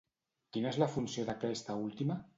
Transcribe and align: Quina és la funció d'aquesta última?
Quina 0.55 0.71
és 0.71 0.79
la 0.83 0.89
funció 0.95 1.27
d'aquesta 1.29 1.77
última? 1.85 2.23